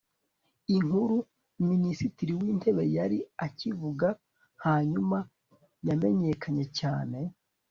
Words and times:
inkuru. 0.75 1.17
minisitiri 1.69 2.31
w'intebe 2.39 2.83
yari 2.97 3.19
akivuga. 3.45 4.07
hanyuma 4.65 5.17
yamenyekanye 5.87 6.65
cyane 6.79 7.17